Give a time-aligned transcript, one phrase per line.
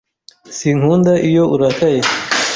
[0.57, 1.99] Sinkunda iyo urakaye.